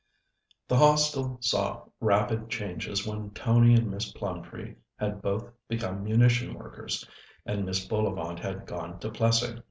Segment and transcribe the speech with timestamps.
[0.67, 7.07] The Hostel saw rapid changes when Tony and Miss Plumtree had both become munition workers,
[7.45, 9.59] and Miss Bullivant had gone to Plessing.